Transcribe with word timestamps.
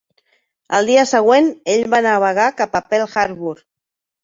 Al 0.77 0.89
dia 0.91 1.03
següent 1.09 1.51
ell 1.75 1.85
va 1.95 2.01
navegar 2.07 2.49
cap 2.63 2.81
a 2.81 2.85
Pearl 2.91 3.09
Harbor. 3.23 3.65